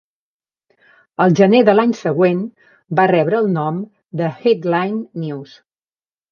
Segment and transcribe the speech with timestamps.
[1.25, 2.41] Al gener de l'any següent,
[3.01, 3.79] va rebre el nom
[4.23, 5.57] de Headline News.